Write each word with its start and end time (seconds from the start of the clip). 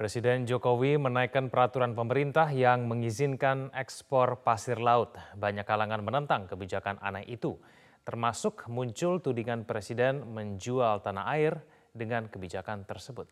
Presiden 0.00 0.48
Jokowi 0.48 0.96
menaikkan 0.96 1.52
peraturan 1.52 1.92
pemerintah 1.92 2.48
yang 2.48 2.88
mengizinkan 2.88 3.68
ekspor 3.76 4.40
pasir 4.40 4.80
laut. 4.80 5.12
Banyak 5.36 5.68
kalangan 5.68 6.00
menentang 6.00 6.48
kebijakan 6.48 6.96
aneh 7.04 7.28
itu, 7.28 7.60
termasuk 8.08 8.64
muncul 8.72 9.20
tudingan 9.20 9.68
Presiden 9.68 10.24
menjual 10.24 11.04
tanah 11.04 11.28
air 11.36 11.60
dengan 11.92 12.32
kebijakan 12.32 12.88
tersebut. 12.88 13.28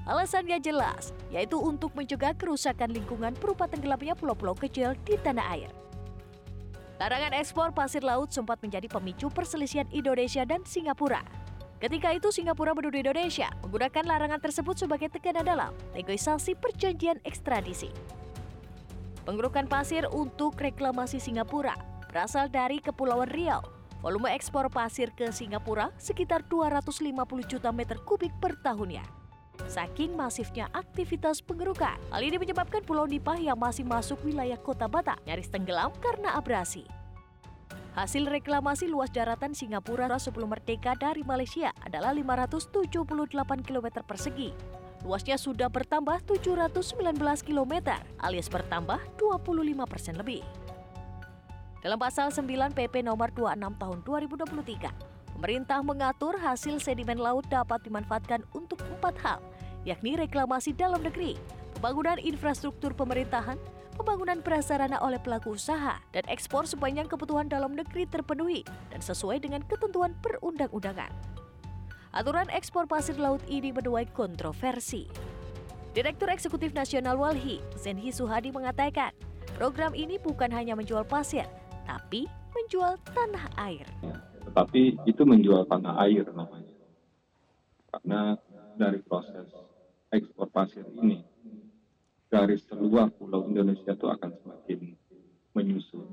Alasannya 0.04 0.60
jelas, 0.60 1.16
yaitu 1.32 1.56
untuk 1.56 1.96
mencegah 1.96 2.36
kerusakan 2.36 2.92
lingkungan 2.92 3.32
berupa 3.40 3.72
tenggelamnya 3.72 4.12
pulau-pulau 4.16 4.56
kecil 4.60 4.96
di 5.08 5.16
tanah 5.20 5.52
air. 5.56 5.72
Larangan 7.00 7.32
ekspor 7.32 7.72
pasir 7.72 8.04
laut 8.04 8.36
sempat 8.36 8.60
menjadi 8.60 8.92
pemicu 8.92 9.32
perselisihan 9.32 9.88
Indonesia 9.96 10.44
dan 10.44 10.68
Singapura 10.68 11.24
Ketika 11.80 12.12
itu 12.12 12.28
Singapura 12.36 12.76
menuduh 12.76 13.00
Indonesia 13.00 13.48
menggunakan 13.64 14.04
larangan 14.04 14.44
tersebut 14.44 14.76
sebagai 14.76 15.08
tekanan 15.08 15.48
dalam 15.48 15.72
negosiasi 15.96 16.52
perjanjian 16.52 17.24
ekstradisi. 17.24 17.88
Pengerukan 19.24 19.64
pasir 19.64 20.04
untuk 20.12 20.60
reklamasi 20.60 21.24
Singapura 21.24 21.80
berasal 22.12 22.52
dari 22.52 22.84
Kepulauan 22.84 23.32
Riau. 23.32 23.64
Volume 24.04 24.36
ekspor 24.36 24.68
pasir 24.68 25.12
ke 25.16 25.32
Singapura 25.32 25.96
sekitar 25.96 26.44
250 26.52 27.16
juta 27.48 27.72
meter 27.72 27.96
kubik 28.04 28.32
per 28.44 28.60
tahunnya. 28.60 29.04
Saking 29.68 30.16
masifnya 30.20 30.72
aktivitas 30.72 31.44
pengerukan, 31.44 32.00
hal 32.12 32.22
ini 32.24 32.40
menyebabkan 32.40 32.80
Pulau 32.84 33.08
Nipah 33.08 33.40
yang 33.40 33.60
masih 33.60 33.84
masuk 33.84 34.20
wilayah 34.24 34.56
kota 34.60 34.88
Batak 34.88 35.20
nyaris 35.28 35.52
tenggelam 35.52 35.92
karena 36.00 36.36
abrasi. 36.36 36.88
Hasil 37.98 38.30
reklamasi 38.30 38.86
luas 38.86 39.10
daratan 39.10 39.58
Singapura 39.58 40.06
sebelum 40.22 40.54
merdeka 40.54 40.94
dari 40.94 41.26
Malaysia 41.26 41.74
adalah 41.82 42.14
578 42.14 42.86
km 43.66 43.88
persegi. 44.06 44.54
Luasnya 45.02 45.40
sudah 45.42 45.72
bertambah 45.72 46.22
719 46.28 46.94
km 47.42 47.74
alias 48.22 48.52
bertambah 48.52 49.00
25 49.18 49.90
persen 49.90 50.16
lebih. 50.20 50.46
Dalam 51.80 51.96
pasal 51.96 52.30
9 52.30 52.76
PP 52.76 53.08
nomor 53.08 53.32
26 53.32 53.80
tahun 53.80 53.98
2023, 54.04 55.40
pemerintah 55.40 55.80
mengatur 55.80 56.36
hasil 56.36 56.84
sedimen 56.84 57.16
laut 57.16 57.48
dapat 57.48 57.80
dimanfaatkan 57.88 58.44
untuk 58.52 58.84
empat 59.00 59.16
hal, 59.24 59.40
yakni 59.88 60.20
reklamasi 60.20 60.76
dalam 60.76 61.00
negeri, 61.00 61.40
pembangunan 61.80 62.20
infrastruktur 62.20 62.92
pemerintahan, 62.92 63.56
pembangunan 64.00 64.40
prasarana 64.40 64.96
oleh 65.04 65.20
pelaku 65.20 65.60
usaha, 65.60 66.00
dan 66.16 66.24
ekspor 66.32 66.64
sepanjang 66.64 67.12
kebutuhan 67.12 67.52
dalam 67.52 67.76
negeri 67.76 68.08
terpenuhi 68.08 68.64
dan 68.96 69.04
sesuai 69.04 69.44
dengan 69.44 69.60
ketentuan 69.68 70.16
perundang-undangan. 70.24 71.12
Aturan 72.16 72.48
ekspor 72.50 72.88
pasir 72.88 73.20
laut 73.20 73.44
ini 73.52 73.76
menuai 73.76 74.08
kontroversi. 74.16 75.12
Direktur 75.92 76.32
Eksekutif 76.32 76.72
Nasional 76.72 77.20
Walhi, 77.20 77.60
Zenhi 77.76 78.16
Suhadi 78.16 78.56
mengatakan, 78.56 79.12
program 79.60 79.92
ini 79.92 80.16
bukan 80.16 80.48
hanya 80.56 80.80
menjual 80.80 81.04
pasir, 81.04 81.46
tapi 81.84 82.26
menjual 82.56 82.96
tanah 83.12 83.46
air. 83.60 83.86
Tetapi 84.48 85.06
itu 85.06 85.22
menjual 85.28 85.68
tanah 85.68 86.00
air 86.08 86.26
namanya. 86.34 86.74
Karena 87.94 88.38
dari 88.80 89.04
proses 89.04 89.50
ekspor 90.10 90.50
pasir 90.50 90.86
ini 90.98 91.22
garis 92.30 92.62
seluas 92.70 93.10
pulau 93.18 93.50
Indonesia 93.50 93.98
itu 93.98 94.08
akan 94.08 94.32
semakin 94.46 94.80
menyusut. 95.58 96.06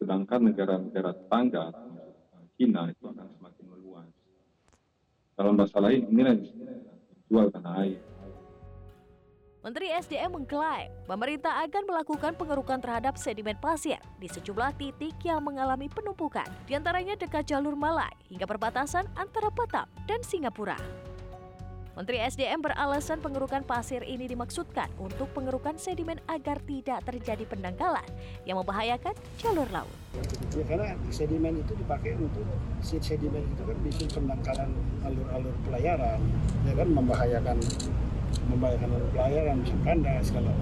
Sedangkan 0.00 0.48
negara-negara 0.48 1.14
tetangga, 1.14 1.70
China 2.56 2.88
itu 2.88 3.04
akan 3.06 3.28
semakin 3.38 3.64
meluas. 3.68 4.08
Dalam 5.36 5.54
bahasa 5.54 5.78
lain, 5.78 6.08
inilah 6.08 6.36
jual 7.28 7.46
tanah 7.52 7.74
air. 7.84 8.00
Menteri 9.62 9.94
SDM 9.94 10.42
mengklaim 10.42 10.90
pemerintah 11.06 11.62
akan 11.62 11.86
melakukan 11.86 12.34
pengerukan 12.34 12.82
terhadap 12.82 13.14
sedimen 13.14 13.54
pasir 13.62 14.02
di 14.18 14.26
sejumlah 14.26 14.74
titik 14.74 15.14
yang 15.22 15.38
mengalami 15.38 15.86
penumpukan, 15.86 16.50
di 16.66 16.74
antaranya 16.74 17.14
dekat 17.14 17.46
jalur 17.46 17.78
Malai 17.78 18.10
hingga 18.26 18.42
perbatasan 18.42 19.06
antara 19.14 19.54
Batam 19.54 19.86
dan 20.10 20.18
Singapura. 20.26 21.01
Menteri 21.92 22.24
SDM 22.24 22.64
beralasan 22.64 23.20
pengerukan 23.20 23.68
pasir 23.68 24.00
ini 24.08 24.24
dimaksudkan 24.24 24.88
untuk 24.96 25.28
pengerukan 25.36 25.76
sedimen 25.76 26.16
agar 26.24 26.56
tidak 26.64 27.04
terjadi 27.04 27.44
pendangkalan 27.44 28.08
yang 28.48 28.56
membahayakan 28.56 29.12
jalur 29.36 29.68
laut. 29.68 29.92
Ya 30.56 30.64
karena 30.64 30.96
sedimen 31.12 31.60
itu 31.60 31.76
dipakai 31.76 32.16
untuk 32.16 32.48
sedimen 32.80 33.44
itu 33.44 33.62
kan 33.68 33.76
bisa 33.84 34.08
pendangkalan 34.08 34.72
alur-alur 35.04 35.52
pelayaran, 35.68 36.16
ya 36.64 36.72
kan 36.80 36.88
membahayakan 36.96 37.56
membahayakan 38.48 38.88
alur 38.88 39.10
pelayaran, 39.12 39.56
bisa 39.60 39.76
kandas 39.84 40.26
kalau 40.32 40.54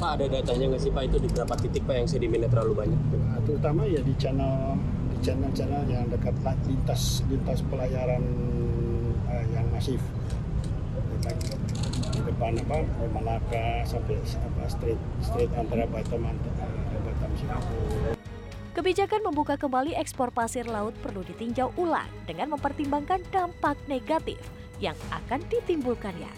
Pak 0.00 0.10
ada 0.16 0.40
datanya 0.40 0.72
nggak 0.72 0.82
sih 0.88 0.90
Pak 0.90 1.04
itu 1.04 1.16
di 1.20 1.28
berapa 1.28 1.54
titik 1.60 1.84
Pak 1.84 1.94
yang 2.00 2.08
sedimennya 2.08 2.48
terlalu 2.48 2.72
banyak? 2.80 3.00
Nah, 3.12 3.44
terutama 3.44 3.84
ya 3.84 4.00
di 4.00 4.16
channel 4.16 4.80
di 5.12 5.16
channel-channel 5.20 5.84
yang 5.84 6.08
dekat 6.08 6.32
lintas 6.64 7.20
lintas 7.28 7.60
pelayaran 7.68 8.24
uh, 9.28 9.44
yang 9.52 9.68
masif 9.68 10.00
di 11.22 12.20
depan 12.26 12.58
apa 12.66 12.78
Malaka 13.14 13.86
sampai 13.86 14.18
apa 14.18 14.62
street 14.66 15.00
street 15.22 15.50
antara 15.54 15.86
Batam 15.86 16.26
antara 16.26 16.98
Batam 17.06 17.30
Singapura. 17.38 18.18
Kebijakan 18.72 19.20
membuka 19.20 19.60
kembali 19.60 19.92
ekspor 20.00 20.32
pasir 20.32 20.64
laut 20.64 20.96
perlu 21.04 21.20
ditinjau 21.28 21.76
ulang 21.76 22.08
dengan 22.24 22.56
mempertimbangkan 22.56 23.20
dampak 23.28 23.76
negatif 23.84 24.40
yang 24.80 24.96
akan 25.12 25.44
ditimbulkannya. 25.52 26.32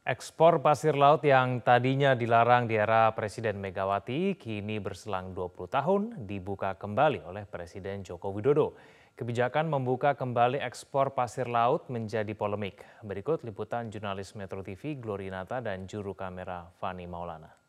Ekspor 0.00 0.64
pasir 0.64 0.96
laut 0.96 1.20
yang 1.22 1.60
tadinya 1.60 2.16
dilarang 2.16 2.64
di 2.64 2.74
era 2.74 3.12
Presiden 3.12 3.60
Megawati 3.60 4.32
kini 4.40 4.80
berselang 4.80 5.36
20 5.36 5.68
tahun 5.68 6.02
dibuka 6.24 6.72
kembali 6.80 7.20
oleh 7.28 7.44
Presiden 7.44 8.00
Joko 8.00 8.32
Widodo. 8.32 8.74
Kebijakan 9.14 9.68
membuka 9.68 10.16
kembali 10.16 10.58
ekspor 10.58 11.12
pasir 11.12 11.44
laut 11.44 11.86
menjadi 11.92 12.32
polemik. 12.34 12.82
Berikut 13.04 13.44
liputan 13.44 13.92
jurnalis 13.92 14.32
Metro 14.32 14.64
TV 14.64 14.96
Glorinata 14.96 15.62
dan 15.62 15.84
juru 15.84 16.16
kamera 16.16 16.66
Fani 16.80 17.04
Maulana. 17.04 17.59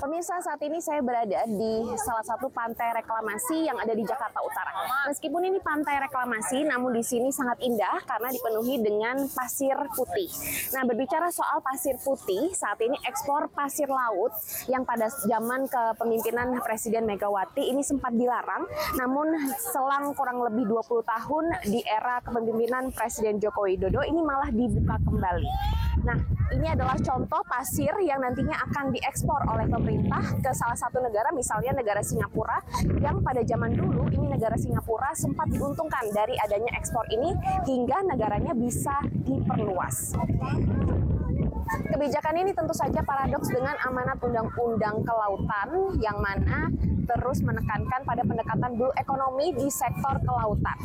Pemirsa 0.00 0.40
saat 0.40 0.56
ini 0.64 0.80
saya 0.80 1.04
berada 1.04 1.44
di 1.44 1.84
salah 2.00 2.24
satu 2.24 2.48
pantai 2.48 2.88
reklamasi 2.96 3.68
yang 3.68 3.76
ada 3.76 3.92
di 3.92 4.00
Jakarta 4.00 4.40
Utara. 4.40 4.72
Meskipun 5.12 5.44
ini 5.44 5.60
pantai 5.60 6.00
reklamasi, 6.00 6.64
namun 6.64 6.96
di 6.96 7.04
sini 7.04 7.28
sangat 7.28 7.60
indah 7.60 8.00
karena 8.08 8.32
dipenuhi 8.32 8.80
dengan 8.80 9.28
pasir 9.28 9.76
putih. 9.92 10.32
Nah 10.72 10.88
berbicara 10.88 11.28
soal 11.28 11.60
pasir 11.60 12.00
putih, 12.00 12.48
saat 12.56 12.80
ini 12.80 12.96
ekspor 13.04 13.52
pasir 13.52 13.92
laut 13.92 14.32
yang 14.72 14.88
pada 14.88 15.12
zaman 15.12 15.68
kepemimpinan 15.68 16.56
Presiden 16.64 17.04
Megawati 17.04 17.68
ini 17.68 17.84
sempat 17.84 18.16
dilarang, 18.16 18.64
namun 18.96 19.52
selang 19.60 20.16
kurang 20.16 20.40
lebih 20.40 20.64
20 20.64 21.04
tahun 21.04 21.44
di 21.68 21.84
era 21.84 22.24
kepemimpinan 22.24 22.88
Presiden 22.96 23.36
Joko 23.36 23.68
Widodo 23.68 24.00
ini 24.00 24.24
malah 24.24 24.48
dibuka 24.48 24.96
kembali. 25.04 25.79
Nah, 26.00 26.18
ini 26.54 26.66
adalah 26.70 26.96
contoh 26.98 27.42
pasir 27.46 27.92
yang 28.02 28.22
nantinya 28.22 28.56
akan 28.70 28.94
diekspor 28.94 29.40
oleh 29.50 29.66
pemerintah 29.66 30.22
ke 30.38 30.50
salah 30.54 30.78
satu 30.78 31.02
negara, 31.02 31.28
misalnya 31.34 31.74
negara 31.74 32.00
Singapura, 32.00 32.58
yang 33.02 33.20
pada 33.20 33.42
zaman 33.42 33.74
dulu 33.74 34.06
ini 34.14 34.30
negara 34.30 34.54
Singapura 34.56 35.12
sempat 35.18 35.50
diuntungkan 35.50 36.06
dari 36.14 36.38
adanya 36.38 36.72
ekspor 36.78 37.04
ini 37.10 37.34
hingga 37.66 38.06
negaranya 38.06 38.54
bisa 38.54 38.94
diperluas. 39.26 40.14
Kebijakan 41.70 42.34
ini 42.42 42.50
tentu 42.50 42.74
saja 42.74 42.98
paradoks 43.02 43.50
dengan 43.50 43.78
amanat 43.86 44.18
undang-undang 44.18 45.06
kelautan 45.06 45.70
yang 46.02 46.18
mana 46.18 46.66
terus 47.10 47.42
menekankan 47.42 48.06
pada 48.06 48.22
pendekatan 48.22 48.78
blue 48.78 48.94
economy 48.94 49.50
di 49.50 49.66
sektor 49.66 50.22
kelautan. 50.22 50.78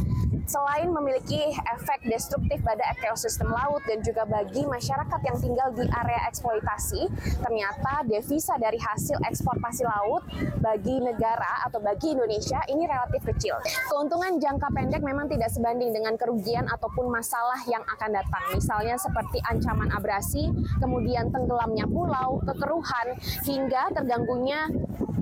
Selain 0.46 0.94
memiliki 0.94 1.42
efek 1.74 2.06
destruktif 2.06 2.62
pada 2.62 2.86
ekosistem 2.94 3.50
laut 3.50 3.82
dan 3.90 4.06
juga 4.06 4.30
bagi 4.30 4.62
masyarakat 4.62 5.20
yang 5.26 5.38
tinggal 5.42 5.70
di 5.74 5.86
area 5.90 6.22
eksploitasi, 6.30 7.10
ternyata 7.42 8.06
devisa 8.06 8.54
dari 8.62 8.78
hasil 8.78 9.18
ekspor 9.26 9.58
pasir 9.58 9.90
laut 9.90 10.22
bagi 10.62 11.02
negara 11.02 11.66
atau 11.66 11.82
bagi 11.82 12.14
Indonesia 12.14 12.62
ini 12.70 12.86
relatif 12.86 13.26
kecil. 13.26 13.58
Keuntungan 13.90 14.38
jangka 14.38 14.70
pendek 14.70 15.02
memang 15.02 15.26
tidak 15.26 15.50
sebanding 15.50 15.90
dengan 15.90 16.14
kerugian 16.14 16.70
ataupun 16.70 17.10
masalah 17.10 17.58
yang 17.66 17.82
akan 17.82 18.14
datang. 18.14 18.44
Misalnya 18.54 19.02
seperti 19.02 19.42
ancaman 19.50 19.90
abrasi, 19.98 20.54
kemudian 20.78 21.34
tenggelamnya 21.34 21.90
pulau, 21.90 22.38
kekeruhan, 22.46 23.18
hingga 23.50 23.90
terganggunya 23.98 24.70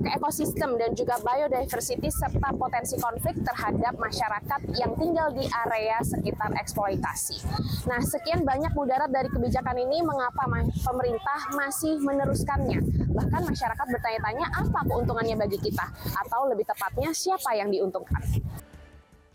ekosistem 0.02 0.74
dan 0.74 0.98
juga 0.98 1.14
biodiversity 1.22 2.10
serta 2.10 2.50
potensi 2.58 2.98
konflik 2.98 3.38
terhadap 3.46 3.94
masyarakat 3.94 4.60
yang 4.74 4.92
tinggal 4.98 5.30
di 5.30 5.46
area 5.46 6.02
sekitar 6.02 6.50
eksploitasi. 6.58 7.46
Nah, 7.86 8.02
sekian 8.02 8.42
banyak 8.42 8.74
mudarat 8.74 9.10
dari 9.14 9.30
kebijakan 9.30 9.78
ini 9.78 10.02
mengapa 10.02 10.50
pemerintah 10.82 11.38
masih 11.54 12.02
meneruskannya. 12.02 12.80
Bahkan 13.14 13.42
masyarakat 13.46 13.86
bertanya-tanya 13.86 14.46
apa 14.50 14.80
keuntungannya 14.90 15.36
bagi 15.38 15.58
kita 15.62 15.86
atau 16.26 16.50
lebih 16.50 16.66
tepatnya 16.66 17.14
siapa 17.14 17.54
yang 17.54 17.70
diuntungkan. 17.70 18.20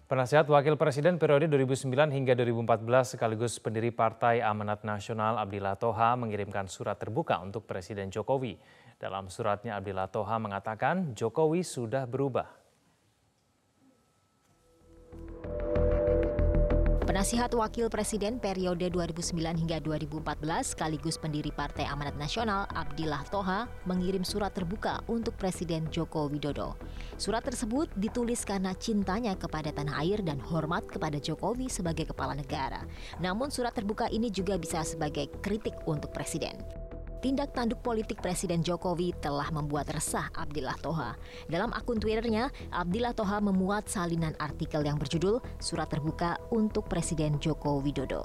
Penasihat 0.09 0.49
Wakil 0.49 0.73
Presiden 0.73 1.21
periode 1.21 1.45
2009 1.45 1.85
hingga 2.09 2.33
2014 2.33 3.13
sekaligus 3.13 3.61
pendiri 3.61 3.93
Partai 3.93 4.41
Amanat 4.41 4.81
Nasional 4.81 5.37
Abdillah 5.37 5.77
Toha 5.77 6.17
mengirimkan 6.17 6.65
surat 6.65 6.97
terbuka 6.97 7.37
untuk 7.37 7.69
Presiden 7.69 8.09
Jokowi. 8.09 8.57
Dalam 8.99 9.31
suratnya 9.31 9.79
Abdillah 9.79 10.11
Toha 10.11 10.35
mengatakan 10.43 11.15
Jokowi 11.15 11.63
sudah 11.63 12.03
berubah. 12.03 12.59
Penasihat 17.07 17.49
Wakil 17.55 17.89
Presiden 17.89 18.37
periode 18.37 18.85
2009 18.91 19.39
hingga 19.55 19.81
2014 19.81 20.75
sekaligus 20.75 21.17
pendiri 21.17 21.49
Partai 21.49 21.87
Amanat 21.87 22.19
Nasional 22.19 22.67
Abdillah 22.69 23.23
Toha 23.31 23.65
mengirim 23.87 24.21
surat 24.21 24.53
terbuka 24.53 25.01
untuk 25.09 25.33
Presiden 25.39 25.87
Joko 25.89 26.29
Widodo. 26.29 26.77
Surat 27.17 27.41
tersebut 27.41 27.89
ditulis 27.97 28.45
karena 28.45 28.75
cintanya 28.77 29.33
kepada 29.33 29.73
tanah 29.73 29.95
air 30.05 30.21
dan 30.21 30.37
hormat 30.43 30.85
kepada 30.85 31.17
Jokowi 31.17 31.71
sebagai 31.71 32.13
kepala 32.13 32.37
negara. 32.37 32.85
Namun 33.17 33.49
surat 33.49 33.73
terbuka 33.73 34.05
ini 34.11 34.29
juga 34.29 34.59
bisa 34.61 34.85
sebagai 34.85 35.33
kritik 35.41 35.73
untuk 35.89 36.13
Presiden. 36.13 36.78
Tindak 37.19 37.51
tanduk 37.51 37.83
politik 37.83 38.23
Presiden 38.23 38.63
Jokowi 38.63 39.11
telah 39.19 39.51
membuat 39.51 39.91
resah 39.91 40.31
Abdillah 40.31 40.79
Toha. 40.79 41.19
Dalam 41.51 41.75
akun 41.75 41.99
Twitternya, 41.99 42.47
Abdillah 42.71 43.11
Toha 43.11 43.43
memuat 43.43 43.91
salinan 43.91 44.31
artikel 44.39 44.87
yang 44.87 44.95
berjudul 44.95 45.43
Surat 45.59 45.91
Terbuka 45.91 46.39
untuk 46.55 46.87
Presiden 46.87 47.35
Joko 47.43 47.83
Widodo. 47.83 48.23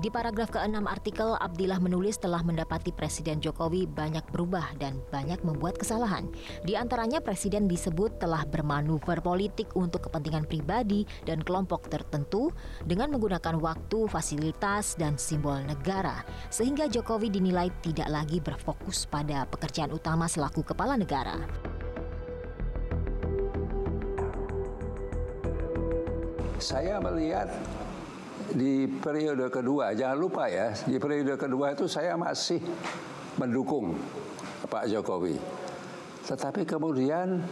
Di 0.00 0.08
paragraf 0.08 0.48
ke-6 0.48 0.88
artikel, 0.88 1.36
Abdillah 1.36 1.76
menulis 1.76 2.16
telah 2.16 2.40
mendapati 2.40 2.94
Presiden 2.96 3.44
Jokowi 3.44 3.84
banyak 3.84 4.24
berubah 4.32 4.72
dan 4.80 4.96
banyak 5.12 5.44
membuat 5.44 5.76
kesalahan. 5.76 6.32
Di 6.64 6.78
antaranya 6.78 7.20
Presiden 7.20 7.68
disebut 7.68 8.16
telah 8.16 8.48
bermanuver 8.48 9.20
politik 9.20 9.68
untuk 9.76 10.08
kepentingan 10.08 10.48
pribadi 10.48 11.04
dan 11.28 11.44
kelompok 11.44 11.92
tertentu 11.92 12.48
dengan 12.88 13.12
menggunakan 13.12 13.60
waktu, 13.60 14.08
fasilitas, 14.08 14.96
dan 14.96 15.20
simbol 15.20 15.60
negara. 15.60 16.24
Sehingga 16.48 16.88
Jokowi 16.88 17.28
dinilai 17.28 17.68
tidak 17.84 18.08
lagi 18.08 18.40
berfokus 18.40 19.04
pada 19.04 19.44
pekerjaan 19.44 19.92
utama 19.92 20.24
selaku 20.24 20.64
kepala 20.64 20.96
negara. 20.96 21.36
Saya 26.62 27.02
melihat 27.02 27.50
di 28.52 28.86
periode 28.88 29.48
kedua, 29.48 29.96
jangan 29.96 30.18
lupa 30.20 30.44
ya, 30.48 30.72
di 30.84 31.00
periode 31.00 31.34
kedua 31.40 31.72
itu 31.72 31.88
saya 31.88 32.16
masih 32.16 32.60
mendukung 33.40 33.96
Pak 34.68 34.88
Jokowi. 34.92 35.36
Tetapi 36.22 36.62
kemudian 36.68 37.42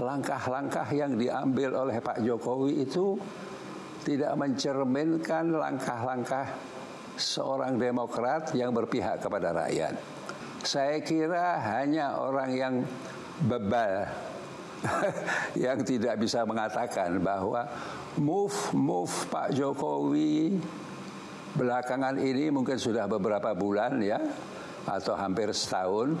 langkah-langkah 0.00 0.88
yang 0.92 1.16
diambil 1.16 1.88
oleh 1.88 1.98
Pak 2.00 2.24
Jokowi 2.24 2.84
itu 2.84 3.20
tidak 4.04 4.32
mencerminkan 4.36 5.52
langkah-langkah 5.52 6.48
seorang 7.20 7.76
demokrat 7.76 8.56
yang 8.56 8.72
berpihak 8.72 9.20
kepada 9.20 9.52
rakyat. 9.52 9.94
Saya 10.64 11.00
kira 11.04 11.60
hanya 11.60 12.16
orang 12.20 12.50
yang 12.52 12.74
bebal 13.44 14.08
yang 15.68 15.78
tidak 15.84 16.16
bisa 16.16 16.44
mengatakan 16.48 17.20
bahwa 17.20 17.68
move 18.16 18.56
move 18.72 19.12
Pak 19.28 19.52
Jokowi 19.52 20.56
belakangan 21.54 22.16
ini 22.16 22.48
mungkin 22.48 22.80
sudah 22.80 23.04
beberapa 23.04 23.52
bulan 23.52 24.00
ya 24.00 24.16
atau 24.88 25.12
hampir 25.18 25.52
setahun 25.52 26.16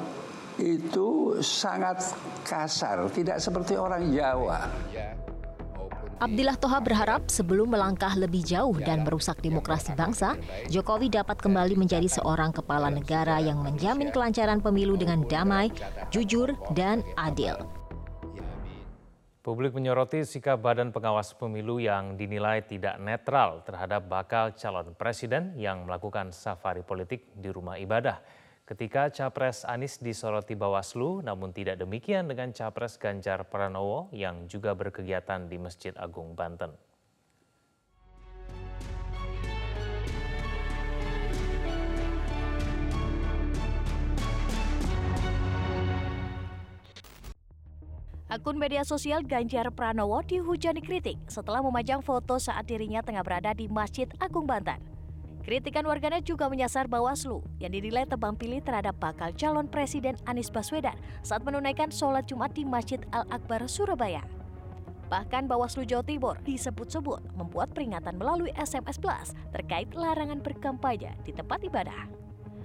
itu 0.60 1.40
sangat 1.40 2.12
kasar, 2.44 3.08
tidak 3.08 3.40
seperti 3.40 3.80
orang 3.80 4.12
Jawa. 4.12 4.68
Abdillah 6.20 6.52
Toha 6.60 6.84
berharap 6.84 7.32
sebelum 7.32 7.72
melangkah 7.72 8.12
lebih 8.12 8.44
jauh 8.44 8.76
dan 8.76 9.08
merusak 9.08 9.40
demokrasi 9.40 9.96
bangsa, 9.96 10.36
Jokowi 10.68 11.08
dapat 11.08 11.40
kembali 11.40 11.80
menjadi 11.80 12.04
seorang 12.12 12.52
kepala 12.52 12.92
negara 12.92 13.40
yang 13.40 13.64
menjamin 13.64 14.12
kelancaran 14.12 14.60
pemilu 14.60 15.00
dengan 15.00 15.24
damai, 15.24 15.72
jujur, 16.12 16.52
dan 16.76 17.00
adil. 17.16 17.79
Publik 19.50 19.74
menyoroti 19.74 20.22
sikap 20.22 20.62
Badan 20.62 20.94
Pengawas 20.94 21.34
Pemilu 21.34 21.82
yang 21.82 22.14
dinilai 22.14 22.62
tidak 22.62 23.02
netral 23.02 23.66
terhadap 23.66 24.06
bakal 24.06 24.54
calon 24.54 24.94
presiden 24.94 25.58
yang 25.58 25.90
melakukan 25.90 26.30
safari 26.30 26.86
politik 26.86 27.34
di 27.34 27.50
rumah 27.50 27.74
ibadah. 27.74 28.22
Ketika 28.62 29.10
Capres 29.10 29.66
Anies 29.66 29.98
disoroti 29.98 30.54
Bawaslu, 30.54 31.26
namun 31.26 31.50
tidak 31.50 31.82
demikian 31.82 32.30
dengan 32.30 32.54
Capres 32.54 32.94
Ganjar 32.94 33.42
Pranowo 33.50 34.06
yang 34.14 34.46
juga 34.46 34.70
berkegiatan 34.78 35.50
di 35.50 35.58
Masjid 35.58 35.98
Agung 35.98 36.38
Banten. 36.38 36.70
Akun 48.30 48.62
media 48.62 48.86
sosial 48.86 49.26
Ganjar 49.26 49.74
Pranowo 49.74 50.22
dihujani 50.22 50.78
kritik 50.78 51.18
setelah 51.26 51.58
memajang 51.66 51.98
foto 51.98 52.38
saat 52.38 52.62
dirinya 52.62 53.02
tengah 53.02 53.26
berada 53.26 53.50
di 53.50 53.66
Masjid 53.66 54.06
Agung 54.22 54.46
Banten. 54.46 54.78
Kritikan 55.42 55.82
warganet 55.82 56.22
juga 56.22 56.46
menyasar 56.46 56.86
Bawaslu 56.86 57.42
yang 57.58 57.74
dinilai 57.74 58.06
tebang 58.06 58.38
pilih 58.38 58.62
terhadap 58.62 58.94
bakal 59.02 59.34
calon 59.34 59.66
Presiden 59.66 60.14
Anies 60.30 60.46
Baswedan 60.46 60.94
saat 61.26 61.42
menunaikan 61.42 61.90
sholat 61.90 62.22
Jumat 62.30 62.54
di 62.54 62.62
Masjid 62.62 63.02
Al-Akbar, 63.10 63.66
Surabaya. 63.66 64.22
Bahkan 65.10 65.50
Bawaslu 65.50 65.82
Jawa 65.82 66.06
Timur 66.06 66.38
disebut-sebut 66.46 67.34
membuat 67.34 67.74
peringatan 67.74 68.14
melalui 68.14 68.54
SMS 68.54 68.94
Plus 68.94 69.34
terkait 69.50 69.90
larangan 69.90 70.38
berkampanye 70.38 71.18
di 71.26 71.34
tempat 71.34 71.66
ibadah. 71.66 72.06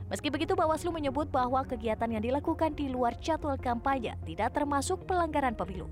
Meski 0.05 0.29
begitu, 0.29 0.53
Bawaslu 0.53 0.93
menyebut 0.93 1.33
bahwa 1.33 1.65
kegiatan 1.65 2.05
yang 2.05 2.21
dilakukan 2.21 2.77
di 2.77 2.93
luar 2.93 3.17
jadwal 3.17 3.57
kampanye 3.57 4.13
tidak 4.29 4.53
termasuk 4.53 5.01
pelanggaran 5.09 5.57
pemilu. 5.57 5.89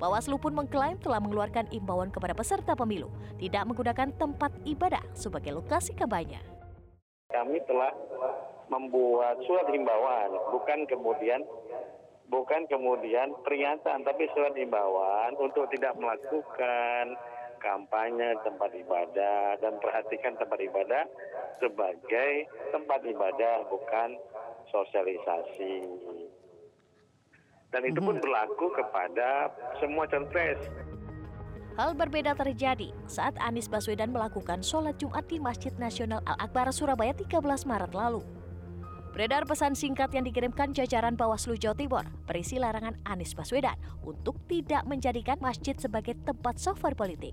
Bawaslu 0.00 0.40
pun 0.40 0.56
mengklaim 0.56 0.96
telah 0.96 1.20
mengeluarkan 1.20 1.68
imbauan 1.70 2.08
kepada 2.08 2.32
peserta 2.34 2.72
pemilu 2.74 3.12
tidak 3.36 3.62
menggunakan 3.68 4.10
tempat 4.16 4.50
ibadah 4.64 5.04
sebagai 5.12 5.54
lokasi 5.54 5.92
kampanye. 5.92 6.40
Kami 7.30 7.60
telah 7.68 7.92
membuat 8.72 9.38
surat 9.44 9.68
himbauan, 9.70 10.34
bukan 10.50 10.88
kemudian 10.88 11.44
bukan 12.32 12.64
kemudian 12.66 13.36
peringatan, 13.44 14.02
tapi 14.02 14.24
surat 14.32 14.56
himbauan 14.56 15.36
untuk 15.36 15.68
tidak 15.68 15.92
melakukan 16.00 17.14
kampanye 17.64 18.36
tempat 18.44 18.70
ibadah 18.76 19.56
dan 19.58 19.80
perhatikan 19.80 20.36
tempat 20.36 20.60
ibadah 20.60 21.08
sebagai 21.56 22.32
tempat 22.68 23.00
ibadah 23.08 23.64
bukan 23.72 24.20
sosialisasi. 24.68 25.80
Dan 27.72 27.82
itu 27.88 27.98
pun 27.98 28.20
mhm. 28.20 28.22
berlaku 28.22 28.66
kepada 28.76 29.50
semua 29.80 30.04
capres. 30.06 30.60
Hal 31.74 31.90
berbeda 31.98 32.38
terjadi 32.38 32.94
saat 33.10 33.34
Anies 33.42 33.66
Baswedan 33.66 34.14
melakukan 34.14 34.62
sholat 34.62 34.94
Jumat 34.94 35.26
di 35.26 35.42
Masjid 35.42 35.74
Nasional 35.74 36.22
Al-Akbar 36.22 36.70
Surabaya 36.70 37.10
13 37.10 37.42
Maret 37.66 37.92
lalu. 37.98 38.22
Beredar 39.14 39.46
pesan 39.46 39.78
singkat 39.78 40.10
yang 40.10 40.26
dikirimkan 40.26 40.74
jajaran 40.74 41.14
Bawaslu 41.14 41.54
Jawa 41.54 41.78
Timur 41.78 42.02
berisi 42.26 42.58
larangan 42.58 42.98
Anies 43.06 43.30
Baswedan 43.30 43.78
untuk 44.02 44.42
tidak 44.50 44.82
menjadikan 44.90 45.38
masjid 45.38 45.78
sebagai 45.78 46.18
tempat 46.26 46.58
software 46.58 46.98
politik. 46.98 47.30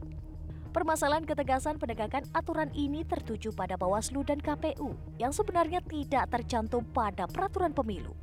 Permasalahan 0.78 1.26
ketegasan 1.26 1.82
penegakan 1.82 2.22
aturan 2.38 2.70
ini 2.78 3.02
tertuju 3.02 3.50
pada 3.58 3.82
Bawaslu 3.82 4.22
dan 4.22 4.38
KPU 4.38 4.94
yang 5.18 5.34
sebenarnya 5.34 5.82
tidak 5.82 6.30
tercantum 6.30 6.86
pada 6.86 7.26
peraturan 7.26 7.74
pemilu. 7.74 8.14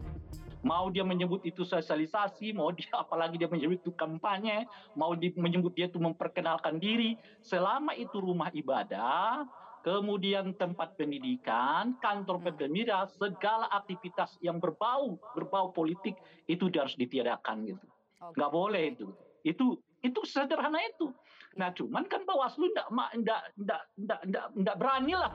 Mau 0.63 0.87
dia 0.95 1.03
menyebut 1.03 1.43
itu 1.43 1.67
sosialisasi, 1.67 2.55
mau 2.55 2.71
dia 2.71 2.95
apalagi 3.03 3.43
dia 3.43 3.51
menyebut 3.51 3.83
itu 3.83 3.91
kampanye, 3.91 4.71
mau 4.95 5.19
dia 5.19 5.35
menyebut 5.35 5.75
dia 5.75 5.91
itu 5.91 5.99
memperkenalkan 5.99 6.79
diri, 6.79 7.19
selama 7.43 7.91
itu 7.99 8.23
rumah 8.23 8.55
ibadah, 8.55 9.43
kemudian 9.83 10.55
tempat 10.57 10.99
pendidikan, 10.99 11.97
kantor 12.03 12.43
pemerintah, 12.43 13.09
segala 13.11 13.67
aktivitas 13.73 14.39
yang 14.43 14.59
berbau 14.59 15.19
berbau 15.35 15.71
politik 15.73 16.19
itu 16.51 16.71
harus 16.75 16.95
ditiadakan 16.99 17.67
gitu. 17.67 17.87
Nggak 18.35 18.51
boleh 18.51 18.83
itu. 18.95 19.07
Itu 19.47 19.79
itu 20.03 20.21
sederhana 20.27 20.79
itu. 20.83 21.11
Nah, 21.59 21.75
cuman 21.75 22.07
kan 22.07 22.23
Bawaslu 22.23 22.71
enggak 22.71 22.89
enggak 22.91 23.43
enggak 23.59 23.83
enggak 23.99 24.21
enggak, 24.23 24.47
enggak 24.55 24.77
berani 24.79 25.15
lah. 25.19 25.33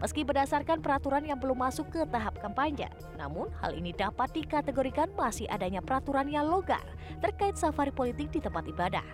Meski 0.00 0.24
berdasarkan 0.24 0.80
peraturan 0.80 1.28
yang 1.28 1.36
belum 1.36 1.60
masuk 1.60 1.92
ke 1.92 2.00
tahap 2.08 2.40
kampanye, 2.40 2.88
namun 3.20 3.52
hal 3.60 3.76
ini 3.76 3.92
dapat 3.92 4.32
dikategorikan 4.32 5.12
masih 5.12 5.44
adanya 5.52 5.84
peraturan 5.84 6.24
yang 6.24 6.48
longgar 6.48 6.80
terkait 7.20 7.60
safari 7.60 7.92
politik 7.92 8.32
di 8.32 8.40
tempat 8.40 8.64
ibadah. 8.64 9.04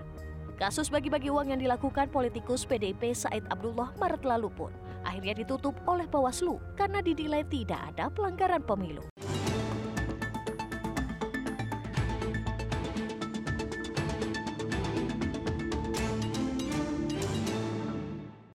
Kasus 0.56 0.88
bagi-bagi 0.88 1.28
uang 1.28 1.52
yang 1.52 1.60
dilakukan 1.60 2.08
politikus 2.08 2.64
PDIP 2.64 3.12
Said 3.12 3.44
Abdullah 3.52 3.92
Maret 4.00 4.24
lalu 4.24 4.48
pun 4.48 4.72
akhirnya 5.04 5.44
ditutup 5.44 5.76
oleh 5.84 6.08
Bawaslu 6.08 6.56
karena 6.80 7.04
dinilai 7.04 7.44
tidak 7.44 7.92
ada 7.92 8.08
pelanggaran 8.08 8.64
pemilu. 8.64 9.04